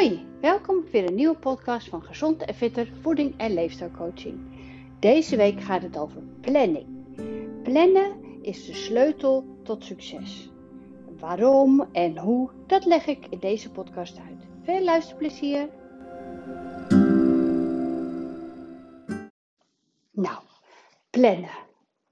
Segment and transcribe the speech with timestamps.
[0.00, 4.40] Hoi, welkom op weer een nieuwe podcast van Gezond en Fitter Voeding en Leefstijlcoaching.
[4.98, 6.86] Deze week gaat het over planning.
[7.62, 10.50] Plannen is de sleutel tot succes.
[11.18, 14.48] Waarom en hoe, dat leg ik in deze podcast uit.
[14.62, 15.68] Veel luisterplezier!
[20.10, 20.38] Nou,
[21.10, 21.50] plannen.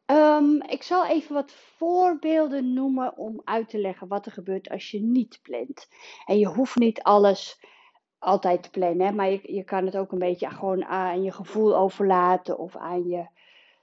[0.07, 4.91] Um, ik zal even wat voorbeelden noemen om uit te leggen wat er gebeurt als
[4.91, 5.89] je niet plant.
[6.27, 7.61] En je hoeft niet alles
[8.19, 11.77] altijd te plannen, maar je, je kan het ook een beetje gewoon aan je gevoel
[11.77, 13.27] overlaten of aan je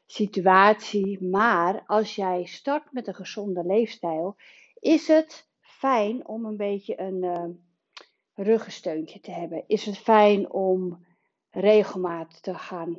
[0.05, 1.23] situatie.
[1.23, 4.35] Maar als jij start met een gezonde leefstijl,
[4.79, 7.43] is het fijn om een beetje een uh,
[8.33, 9.63] ruggensteuntje te hebben.
[9.67, 11.05] Is het fijn om
[11.49, 12.97] regelmaat te gaan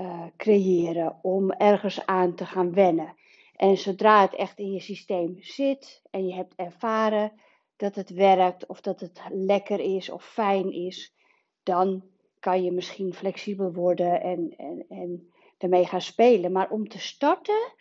[0.00, 3.14] uh, creëren, om ergens aan te gaan wennen.
[3.56, 7.32] En zodra het echt in je systeem zit en je hebt ervaren
[7.80, 11.14] dat het werkt of dat het lekker is of fijn is,
[11.62, 12.04] dan
[12.38, 16.52] kan je misschien flexibel worden en, en, en ermee gaan spelen.
[16.52, 17.72] Maar om te starten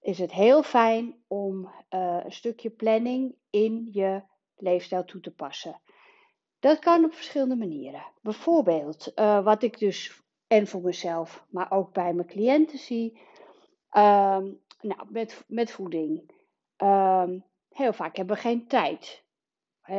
[0.00, 4.22] is het heel fijn om uh, een stukje planning in je
[4.56, 5.80] leefstijl toe te passen.
[6.58, 8.02] Dat kan op verschillende manieren.
[8.22, 13.12] Bijvoorbeeld, uh, wat ik dus en voor mezelf, maar ook bij mijn cliënten zie.
[13.96, 16.32] Um, nou, met, met voeding.
[16.76, 19.24] Um, heel vaak hebben we geen tijd.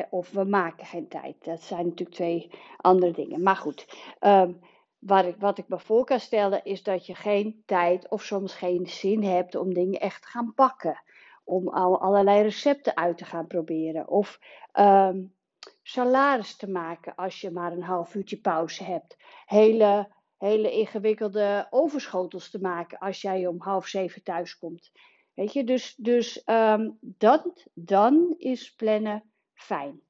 [0.09, 1.43] Of we maken geen tijd.
[1.43, 3.43] Dat zijn natuurlijk twee andere dingen.
[3.43, 3.87] Maar goed,
[4.19, 4.59] um,
[4.99, 8.53] wat, ik, wat ik me voor kan stellen is dat je geen tijd of soms
[8.53, 11.01] geen zin hebt om dingen echt te gaan bakken.
[11.43, 14.07] Om al, allerlei recepten uit te gaan proberen.
[14.07, 14.39] Of
[14.79, 15.33] um,
[15.81, 19.17] salaris te maken als je maar een half uurtje pauze hebt.
[19.45, 20.09] Hele
[20.41, 24.91] hele ingewikkelde overschotels te maken als jij om half zeven thuis komt.
[25.33, 29.30] Weet je, dus, dus um, dat, dan is plannen
[29.61, 30.01] fijn.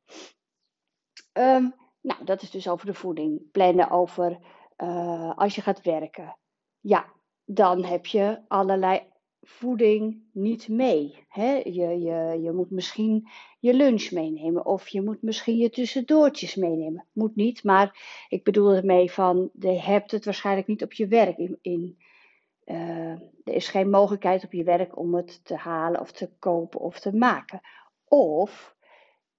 [1.33, 3.51] Um, nou, dat is dus over de voeding.
[3.51, 4.39] Plannen over
[4.77, 6.37] uh, als je gaat werken.
[6.79, 7.05] Ja,
[7.45, 9.01] dan heb je allerlei
[9.41, 11.25] voeding niet mee.
[11.27, 11.53] Hè?
[11.53, 17.07] Je, je, je moet misschien je lunch meenemen of je moet misschien je tussendoortjes meenemen.
[17.11, 21.37] Moet niet, maar ik bedoel ermee van, je hebt het waarschijnlijk niet op je werk.
[21.37, 21.97] In, in
[22.65, 23.11] uh,
[23.43, 26.99] er is geen mogelijkheid op je werk om het te halen of te kopen of
[26.99, 27.61] te maken.
[28.05, 28.75] Of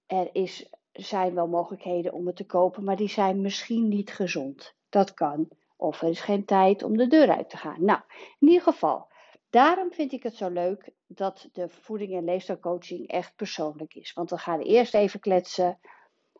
[0.05, 4.75] er is, zijn wel mogelijkheden om het te kopen, maar die zijn misschien niet gezond.
[4.89, 5.47] Dat kan.
[5.75, 7.85] Of er is geen tijd om de deur uit te gaan.
[7.85, 7.99] Nou,
[8.39, 9.11] in ieder geval,
[9.53, 14.13] Daarom vind ik het zo leuk dat de voeding- en leefstijlcoaching echt persoonlijk is.
[14.13, 15.79] Want we gaan eerst even kletsen.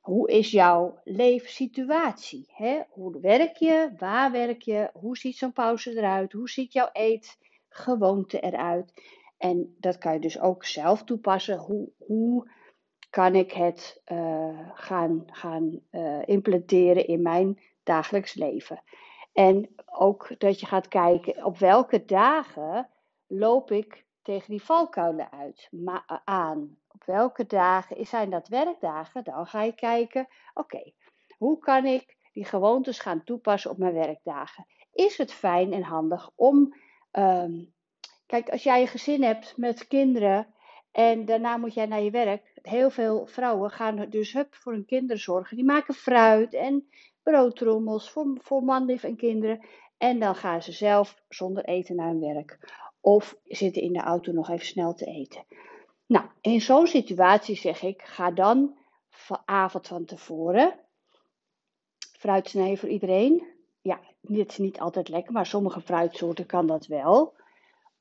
[0.02, 2.46] Hoe is jouw leefsituatie?
[2.54, 2.82] Hè?
[2.90, 3.94] Hoe werk je?
[3.98, 4.90] Waar werk je?
[4.94, 6.32] Hoe ziet zo'n pauze eruit?
[6.32, 8.94] Hoe ziet jouw eetgewoonte eruit?
[9.38, 11.58] En dat kan je dus ook zelf toepassen.
[11.58, 12.52] Hoe, hoe
[13.14, 18.84] kan ik het uh, gaan, gaan uh, implementeren in mijn dagelijks leven?
[19.34, 22.90] En ook dat je gaat kijken op welke dagen
[23.28, 26.78] loop ik tegen die valkuilen uit, ma- eh, aan?
[26.88, 29.24] Op welke dagen zijn dat werkdagen?
[29.24, 30.94] Dan ga je kijken, oké,
[31.38, 34.66] hoe kan ik die gewoontes gaan toepassen op mijn werkdagen?
[34.92, 36.76] Is het fijn en handig om,
[37.12, 37.74] um,
[38.26, 40.54] kijk, als jij een gezin hebt met kinderen
[40.94, 42.52] en daarna moet jij naar je werk.
[42.62, 45.56] Heel veel vrouwen gaan dus hup voor hun kinderen zorgen.
[45.56, 46.88] Die maken fruit en
[47.24, 48.64] broodtrommels voor, voor
[49.04, 49.66] en kinderen.
[49.98, 52.60] En dan gaan ze zelf zonder eten naar hun werk.
[53.02, 55.46] Of zitten in de auto nog even snel te eten.
[56.06, 58.78] Nou, in zo'n situatie zeg ik, ga dan
[59.46, 60.80] avond van tevoren
[62.24, 63.48] fruit snijden voor iedereen.
[63.82, 67.34] Ja, dit is niet altijd lekker, maar sommige fruitsoorten kan dat wel.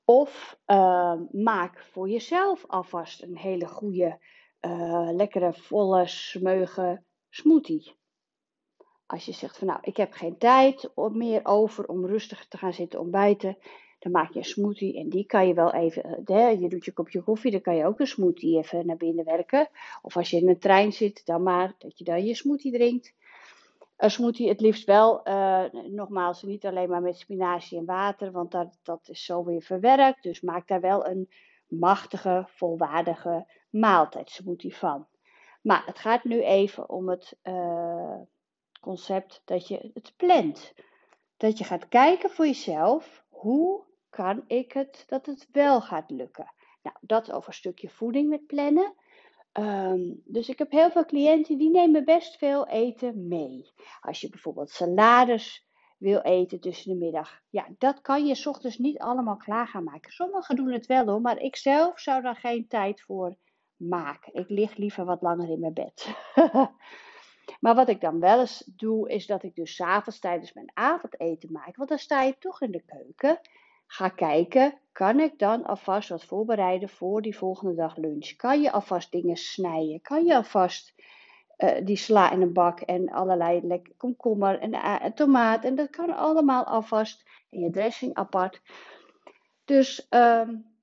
[0.04, 4.18] Of uh, maak voor jezelf alvast een hele goede,
[4.60, 7.94] uh, lekkere, volle, smeuige smoothie.
[9.06, 12.72] Als je zegt van nou, ik heb geen tijd meer over om rustig te gaan
[12.72, 13.58] zitten ontbijten.
[13.98, 16.92] Dan maak je een smoothie en die kan je wel even, eh, je doet je
[16.92, 19.68] kopje koffie, dan kan je ook een smoothie even naar binnen werken.
[20.02, 23.14] Of als je in een trein zit, dan maar dat je dan je smoothie drinkt.
[24.10, 28.78] Smoothie het liefst wel, uh, nogmaals, niet alleen maar met spinazie en water, want dat,
[28.82, 30.22] dat is zo weer verwerkt.
[30.22, 31.28] Dus maak daar wel een
[31.66, 35.06] machtige, volwaardige maaltijdsmoothie van.
[35.62, 38.20] Maar het gaat nu even om het uh,
[38.80, 40.74] concept dat je het plant.
[41.36, 46.52] Dat je gaat kijken voor jezelf, hoe kan ik het dat het wel gaat lukken?
[46.82, 48.94] Nou, dat over een stukje voeding met plannen.
[49.58, 53.72] Um, dus ik heb heel veel cliënten die nemen best veel eten mee.
[54.00, 55.66] Als je bijvoorbeeld salades
[55.98, 57.40] wil eten tussen de middag.
[57.50, 60.12] Ja, dat kan je s ochtends niet allemaal klaar gaan maken.
[60.12, 63.36] Sommigen doen het wel hoor, maar ik zelf zou daar geen tijd voor
[63.76, 64.34] maken.
[64.34, 66.14] Ik lig liever wat langer in mijn bed.
[67.60, 71.52] Maar wat ik dan wel eens doe, is dat ik dus s'avonds tijdens mijn avondeten
[71.52, 71.76] maak.
[71.76, 73.40] Want dan sta je toch in de keuken.
[73.92, 78.36] Ga kijken, kan ik dan alvast wat voorbereiden voor die volgende dag lunch?
[78.36, 80.00] Kan je alvast dingen snijden?
[80.00, 80.94] Kan je alvast
[81.58, 85.64] uh, die sla in een bak en allerlei lekker komkommer en, uh, en, tomaat.
[85.64, 88.60] En dat kan allemaal alvast in je dressing apart.
[89.64, 90.76] Dus um,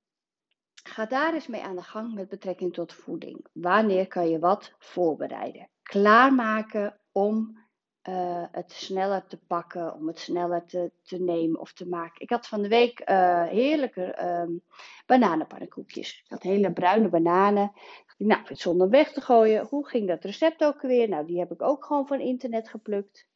[0.82, 3.46] ga daar eens mee aan de gang met betrekking tot voeding.
[3.52, 5.68] Wanneer kan je wat voorbereiden?
[5.82, 7.58] Klaarmaken om
[8.08, 12.20] uh, het sneller te pakken, om het sneller te, te nemen of te maken.
[12.20, 14.62] Ik had van de week uh, heerlijke um,
[15.06, 16.20] bananenpannenkoekjes.
[16.24, 17.72] Ik had hele bruine bananen.
[18.16, 19.66] Nou, zonder weg te gooien.
[19.66, 21.08] Hoe ging dat recept ook weer?
[21.08, 23.28] Nou, die heb ik ook gewoon van internet geplukt.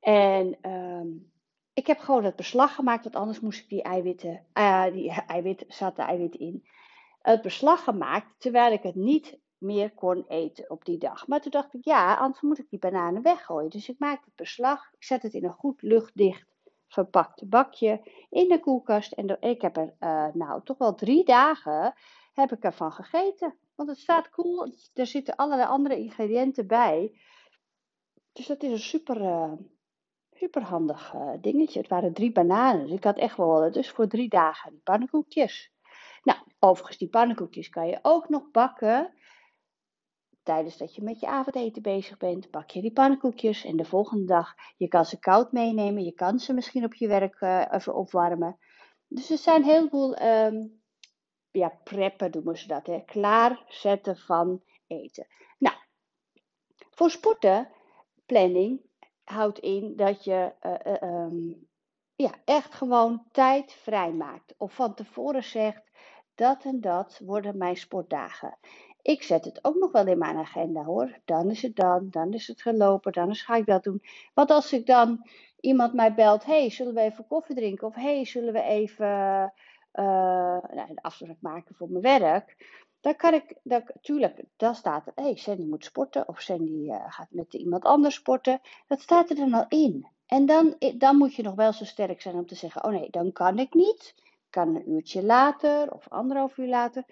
[0.00, 1.32] En um,
[1.72, 5.12] ik heb gewoon het beslag gemaakt, want anders moest ik die eiwitten, uh, die
[5.68, 6.66] zat de eiwit in.
[7.22, 11.26] Het beslag gemaakt terwijl ik het niet meer kon eten op die dag.
[11.26, 13.70] Maar toen dacht ik, ja, anders moet ik die bananen weggooien.
[13.70, 16.50] Dus ik maak het beslag, ik zet het in een goed luchtdicht
[16.88, 18.00] verpakt bakje
[18.30, 19.12] in de koelkast.
[19.12, 21.94] En ik heb er uh, nou toch wel drie dagen
[22.32, 23.54] heb ik ervan gegeten.
[23.74, 27.20] Want het staat cool, er zitten allerlei andere ingrediënten bij.
[28.32, 29.52] Dus dat is een super, uh,
[30.32, 31.80] super handig uh, dingetje.
[31.80, 35.72] Het waren drie bananen, dus ik had echt wel dus voor drie dagen pannenkoekjes.
[36.22, 39.14] Nou, overigens, die pannenkoekjes kan je ook nog bakken
[40.42, 44.24] tijdens dat je met je avondeten bezig bent, bak je die pannenkoekjes en de volgende
[44.24, 47.94] dag, je kan ze koud meenemen, je kan ze misschien op je werk uh, even
[47.94, 48.58] opwarmen.
[49.08, 50.82] Dus er zijn heel veel, um,
[51.50, 55.26] ja, preppen noemen ze dat, hè, klaarzetten van eten.
[55.58, 55.76] Nou,
[56.90, 57.68] voor sporten,
[58.26, 58.80] planning
[59.24, 61.68] houdt in dat je uh, uh, um,
[62.14, 64.54] ja, echt gewoon tijd vrijmaakt.
[64.58, 65.90] Of van tevoren zegt,
[66.34, 68.58] dat en dat worden mijn sportdagen.
[69.02, 71.18] Ik zet het ook nog wel in mijn agenda hoor.
[71.24, 74.02] Dan is het dan, dan is het gelopen, dan ga ik dat doen.
[74.34, 75.26] Want als ik dan
[75.60, 77.86] iemand mij belt, hey, zullen we even koffie drinken?
[77.86, 79.06] Of hey, zullen we even
[79.94, 82.56] uh, nou, een afspraak maken voor mijn werk?
[83.00, 86.28] Dan kan ik, dan, tuurlijk, dan staat er, hey, Sandy moet sporten.
[86.28, 88.60] Of Sandy uh, gaat met iemand anders sporten.
[88.86, 90.06] Dat staat er dan al in.
[90.26, 93.10] En dan, dan moet je nog wel zo sterk zijn om te zeggen, oh nee,
[93.10, 94.14] dan kan ik niet.
[94.50, 97.04] Kan een uurtje later of anderhalf uur later.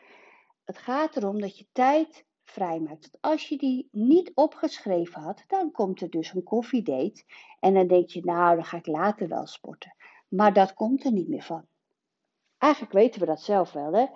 [0.71, 3.11] Het gaat erom dat je tijd vrijmaakt.
[3.21, 7.25] Als je die niet opgeschreven had, dan komt er dus een koffiedate.
[7.61, 9.95] En dan denk je, nou, dan ga ik later wel sporten.
[10.29, 11.67] Maar dat komt er niet meer van.
[12.59, 14.07] Eigenlijk weten we dat zelf wel, hè?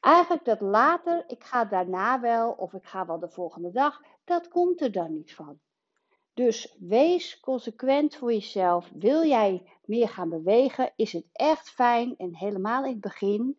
[0.00, 4.48] Eigenlijk dat later, ik ga daarna wel, of ik ga wel de volgende dag, dat
[4.48, 5.58] komt er dan niet van.
[6.34, 8.90] Dus wees consequent voor jezelf.
[8.94, 13.58] Wil jij meer gaan bewegen, is het echt fijn en helemaal in het begin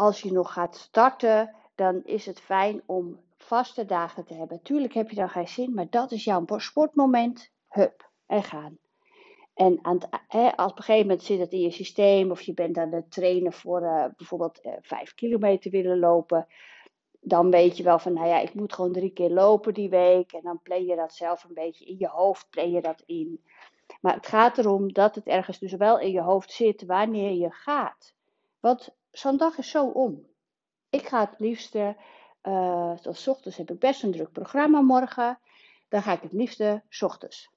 [0.00, 4.62] als je nog gaat starten, dan is het fijn om vaste dagen te hebben.
[4.62, 7.50] Tuurlijk heb je dan geen zin, maar dat is jouw sportmoment.
[7.68, 8.78] Hup, en gaan.
[9.54, 12.40] En aan het, hè, als op een gegeven moment zit het in je systeem, of
[12.40, 16.46] je bent aan het trainen voor uh, bijvoorbeeld uh, vijf kilometer willen lopen,
[17.20, 20.32] dan weet je wel van, nou ja, ik moet gewoon drie keer lopen die week.
[20.32, 23.44] En dan plan je dat zelf een beetje in je hoofd, plan je dat in.
[24.00, 27.50] Maar het gaat erom dat het ergens dus wel in je hoofd zit wanneer je
[27.50, 28.14] gaat.
[28.60, 30.26] Want zo'n dag is zo om.
[30.90, 31.96] Ik ga het liefste,
[32.42, 35.38] uh, zoals ochtends heb ik best een druk programma morgen.
[35.88, 37.50] Dan ga ik het liefste ochtends.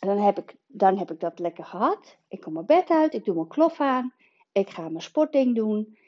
[0.00, 2.16] En dan heb, ik, dan heb ik dat lekker gehad.
[2.28, 4.14] Ik kom mijn bed uit, ik doe mijn klof aan.
[4.52, 5.98] Ik ga mijn sportding doen.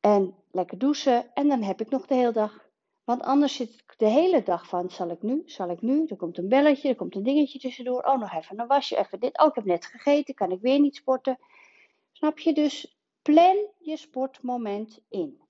[0.00, 1.34] En lekker douchen.
[1.34, 2.64] En dan heb ik nog de hele dag.
[3.04, 6.06] Want anders zit ik de hele dag van, zal ik nu, zal ik nu?
[6.06, 8.02] Er komt een belletje, er komt een dingetje tussendoor.
[8.02, 9.38] Oh, nog even een wasje, even dit.
[9.38, 11.38] Oh, ik heb net gegeten, kan ik weer niet sporten.
[12.12, 12.52] Snap je?
[12.52, 12.95] Dus
[13.26, 15.40] Plan je sportmoment in.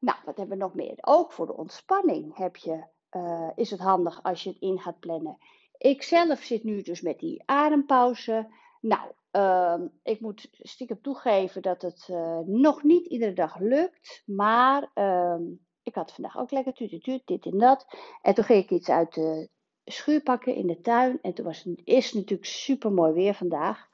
[0.00, 0.98] Nou, wat hebben we nog meer?
[1.00, 2.84] Ook voor de ontspanning heb je,
[3.16, 5.38] uh, is het handig als je het in gaat plannen.
[5.78, 8.48] Ik zelf zit nu dus met die adempauze.
[8.80, 14.22] Nou, uh, ik moet stiekem toegeven dat het uh, nog niet iedere dag lukt.
[14.26, 15.42] Maar ehm,
[15.82, 17.86] ik had vandaag ook lekker tuut, dit en dat.
[18.22, 19.48] En toen ging ik iets uit de
[19.84, 21.18] schuur pakken in de tuin.
[21.22, 23.88] En toen was het is natuurlijk super mooi weer vandaag.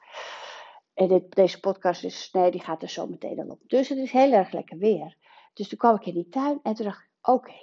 [0.97, 3.59] En deze podcast is, nee, die gaat er zo meteen al op.
[3.67, 5.15] Dus het is heel erg lekker weer.
[5.53, 7.53] Dus toen kwam ik in die tuin en toen dacht ik, oké,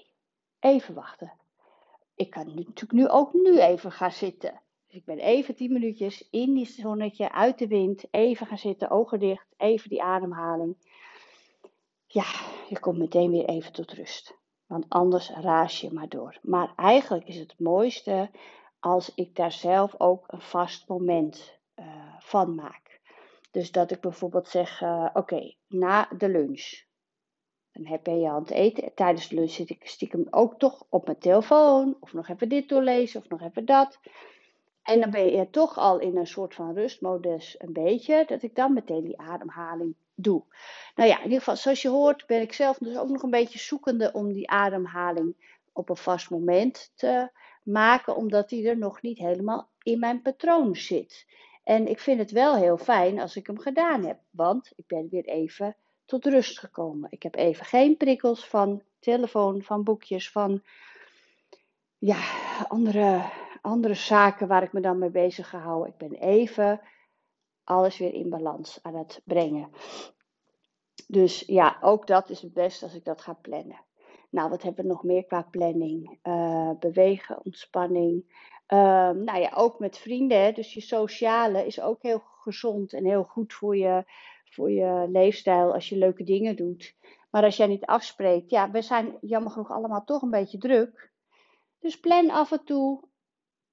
[0.61, 1.33] even wachten.
[2.14, 4.61] Ik kan natuurlijk nu ook nu even gaan zitten.
[4.87, 8.91] Dus ik ben even tien minuutjes in die zonnetje, uit de wind, even gaan zitten,
[8.91, 10.76] ogen dicht, even die ademhaling.
[12.07, 12.26] Ja,
[12.69, 14.37] je komt meteen weer even tot rust.
[14.67, 16.38] Want anders raas je maar door.
[16.43, 18.31] Maar eigenlijk is het mooiste
[18.81, 21.87] als ik daar zelf ook een vast moment uh,
[22.19, 22.84] van maak.
[23.54, 26.82] Dus dat ik bijvoorbeeld zeg, uh, oké, na de lunch.
[27.73, 28.94] Dan ben je aan het eten.
[28.94, 31.96] Tijdens de lunch zit ik stiekem ook toch op mijn telefoon.
[32.00, 33.99] Of nog even dit doorlezen of nog even dat.
[34.82, 38.25] En dan ben je toch al in een soort van rustmodus een beetje.
[38.26, 40.42] Dat ik dan meteen die ademhaling doe.
[40.94, 43.30] Nou ja, in ieder geval, zoals je hoort, ben ik zelf dus ook nog een
[43.30, 45.34] beetje zoekende om die ademhaling
[45.73, 47.30] op een vast moment te
[47.62, 51.26] maken, omdat die er nog niet helemaal in mijn patroon zit.
[51.64, 55.09] En ik vind het wel heel fijn als ik hem gedaan heb, want ik ben
[55.11, 57.11] weer even tot rust gekomen.
[57.11, 60.62] Ik heb even geen prikkels van telefoon, van boekjes, van
[61.99, 62.21] ja,
[62.68, 63.30] andere,
[63.61, 65.92] andere zaken waar ik me dan mee bezig gehouden.
[65.92, 66.80] Ik ben even
[67.64, 69.71] alles weer in balans aan het brengen.
[71.06, 73.80] Dus ja, ook dat is het beste als ik dat ga plannen.
[74.35, 76.19] Nou, wat hebben we nog meer qua planning?
[76.23, 78.25] Uh, bewegen, ontspanning.
[78.69, 80.55] Uh, nou ja, ook met vrienden.
[80.55, 84.05] Dus je sociale is ook heel gezond en heel goed voor je,
[84.45, 86.97] voor je leefstijl als je leuke dingen doet.
[87.31, 91.12] Maar als jij niet afspreekt, ja, we zijn jammer genoeg allemaal toch een beetje druk.
[91.79, 93.09] Dus plan af en toe.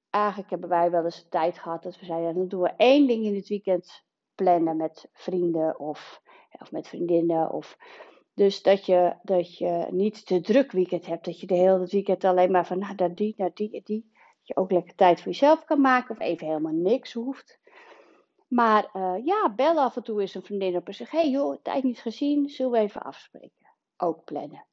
[0.09, 3.07] Eigenlijk hebben wij wel eens de tijd gehad dat we zeiden, dan doen we één
[3.07, 4.03] ding in het weekend
[4.35, 6.21] plannen met vrienden of,
[6.59, 7.51] of met vriendinnen.
[7.51, 7.77] Of,
[8.41, 12.23] dus dat je, dat je niet te druk weekend hebt, dat je de hele weekend
[12.23, 14.11] alleen maar van nou, naar die, naar die die.
[14.13, 17.59] Dat je ook lekker tijd voor jezelf kan maken of even helemaal niks hoeft.
[18.47, 21.57] Maar uh, ja, bel af en toe eens een vriendin op en zeg: hey joh,
[21.61, 23.73] tijd niet gezien, zullen we even afspreken?
[23.97, 24.65] Ook plannen.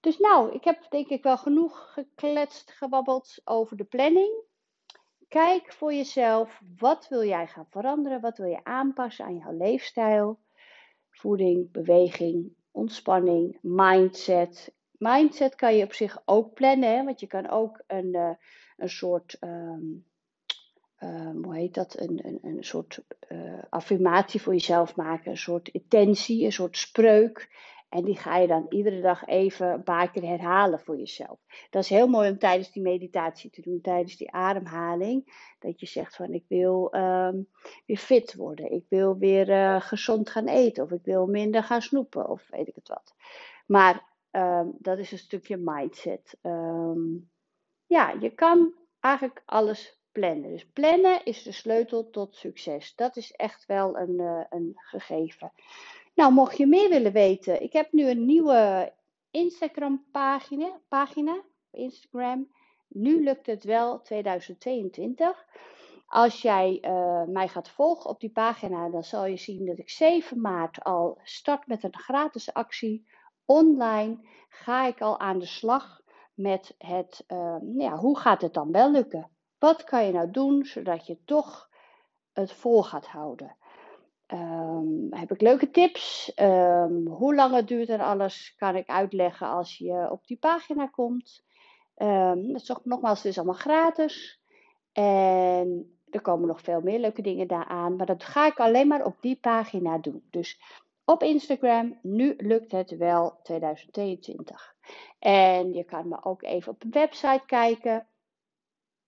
[0.00, 4.42] Dus nou, ik heb denk ik wel genoeg gekletst, gebabbeld over de planning.
[5.28, 8.20] Kijk voor jezelf, wat wil jij gaan veranderen?
[8.20, 10.38] Wat wil je aanpassen aan jouw leefstijl?
[11.10, 14.72] Voeding, beweging, ontspanning, mindset.
[14.98, 17.04] Mindset kan je op zich ook plannen, hè?
[17.04, 18.30] want je kan ook een, uh,
[18.76, 20.04] een soort um,
[21.02, 25.68] um, hoe heet dat, een, een, een soort uh, affirmatie voor jezelf maken, een soort
[25.68, 27.48] intentie, een soort spreuk.
[27.88, 31.38] En die ga je dan iedere dag even een paar keer herhalen voor jezelf.
[31.70, 35.46] Dat is heel mooi om tijdens die meditatie te doen, tijdens die ademhaling.
[35.58, 37.48] Dat je zegt van ik wil um,
[37.86, 41.82] weer fit worden, ik wil weer uh, gezond gaan eten, of ik wil minder gaan
[41.82, 43.14] snoepen, of weet ik het wat.
[43.66, 46.38] Maar um, dat is een stukje mindset.
[46.42, 47.30] Um,
[47.86, 50.50] ja, je kan eigenlijk alles plannen.
[50.50, 52.94] Dus plannen is de sleutel tot succes.
[52.94, 55.52] Dat is echt wel een, uh, een gegeven.
[56.18, 58.92] Nou, mocht je meer willen weten, ik heb nu een nieuwe
[59.30, 60.04] Instagram
[60.88, 62.48] pagina, Instagram.
[62.88, 65.46] Nu lukt het wel 2022.
[66.06, 69.90] Als jij uh, mij gaat volgen op die pagina, dan zal je zien dat ik
[69.90, 73.06] 7 maart al start met een gratis actie.
[73.44, 76.00] Online ga ik al aan de slag
[76.34, 79.30] met het, uh, ja, hoe gaat het dan wel lukken?
[79.58, 81.70] Wat kan je nou doen zodat je toch
[82.32, 83.56] het vol gaat houden?
[84.32, 86.32] Um, heb ik leuke tips?
[86.36, 90.86] Um, hoe lang het duurt en alles kan ik uitleggen als je op die pagina
[90.86, 91.44] komt.
[91.96, 94.40] Um, dat is nogmaals, het is allemaal gratis.
[94.92, 97.96] En er komen nog veel meer leuke dingen daaraan.
[97.96, 100.26] Maar dat ga ik alleen maar op die pagina doen.
[100.30, 100.60] Dus
[101.04, 104.74] op Instagram, nu lukt het wel 2022.
[105.18, 108.06] En je kan me ook even op de website kijken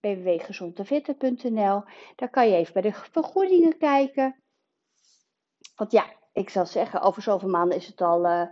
[0.01, 1.83] www.gezondtefitter.nl.
[2.17, 4.43] Daar kan je even bij de vergoedingen kijken.
[5.81, 8.47] Want ja, ik zal zeggen, over zoveel maanden is het al uh,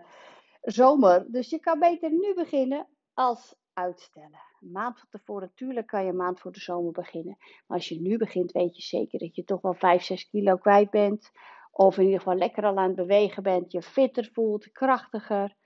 [0.63, 1.31] zomer.
[1.31, 4.41] Dus je kan beter nu beginnen als uitstellen.
[4.61, 7.37] Een maand van tevoren, natuurlijk kan je een maand voor de zomer beginnen.
[7.39, 10.57] Maar als je nu begint, weet je zeker dat je toch wel 5, 6 kilo
[10.57, 11.31] kwijt bent.
[11.71, 13.73] Of in ieder geval lekker al aan het bewegen bent.
[13.73, 15.57] Je fitter voelt, krachtiger.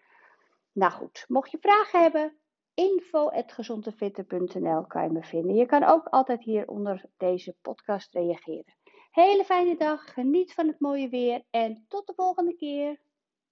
[0.72, 2.36] Nou goed, mocht je vragen hebben,
[2.74, 5.54] info.gezondefitter.nl kan je me vinden.
[5.54, 8.80] Je kan ook altijd hier onder deze podcast reageren.
[9.12, 13.00] Hele fijne dag, geniet van het mooie weer en tot de volgende keer.